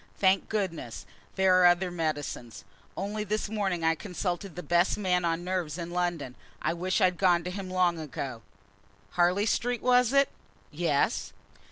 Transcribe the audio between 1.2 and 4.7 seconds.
there are other medicines. Only this morning I consulted the